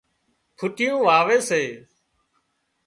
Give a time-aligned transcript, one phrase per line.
[0.57, 1.63] ڦُوٽيون واوي سي